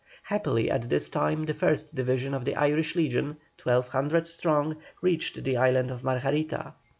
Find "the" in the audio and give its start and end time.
1.45-1.53, 2.43-2.55, 5.43-5.57